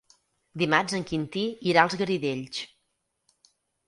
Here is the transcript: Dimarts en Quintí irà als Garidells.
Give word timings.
Dimarts 0.61 0.95
en 0.99 1.03
Quintí 1.11 1.43
irà 1.73 1.83
als 1.87 1.97
Garidells. 2.03 2.63